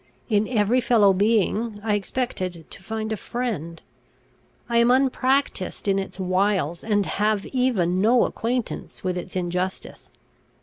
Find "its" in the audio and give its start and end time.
5.99-6.19, 9.15-9.35